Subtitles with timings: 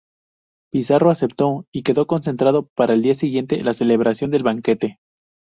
[0.71, 4.97] Pizarro aceptó y quedó concertado para el día siguiente la celebración del banquete.